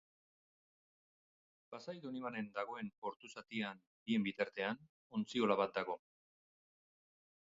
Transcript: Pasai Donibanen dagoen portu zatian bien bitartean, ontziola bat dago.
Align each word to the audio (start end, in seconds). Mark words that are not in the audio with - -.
Pasai 1.73 1.93
Donibanen 2.05 2.47
dagoen 2.55 2.89
portu 3.05 3.31
zatian 3.35 3.83
bien 4.09 4.25
bitartean, 4.29 4.81
ontziola 5.19 5.59
bat 5.63 5.77
dago. 5.81 5.99